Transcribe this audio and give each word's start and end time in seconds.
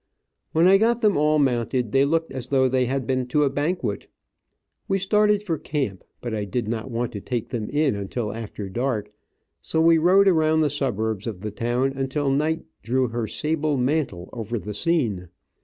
When 0.51 0.65
I 0.65 0.79
got 0.79 1.01
them 1.01 1.15
all 1.15 1.37
mounted 1.37 1.91
they 1.91 2.05
looked 2.05 2.31
as 2.31 2.47
though 2.47 2.67
they 2.67 2.85
had 2.85 3.05
been 3.05 3.27
to 3.27 3.43
a 3.43 3.51
banquet. 3.51 4.07
We 4.87 4.97
started 4.97 5.43
for 5.43 5.59
camp, 5.59 6.03
but 6.21 6.33
I 6.33 6.43
did 6.43 6.67
not 6.67 6.89
want 6.89 7.11
to 7.11 7.21
take 7.21 7.49
them 7.49 7.69
in 7.69 7.95
until 7.95 8.33
after 8.33 8.67
dark, 8.67 9.11
so 9.61 9.79
we 9.79 9.99
rode 9.99 10.27
around 10.27 10.61
the 10.61 10.71
suburbs 10.71 11.27
of 11.27 11.41
the 11.41 11.51
town 11.51 11.93
until 11.95 12.31
night 12.31 12.65
drew 12.81 13.09
her 13.09 13.27
sable 13.27 13.77
mantle 13.77 14.31
over 14.33 14.57
the 14.57 14.73
scene. 14.73 15.27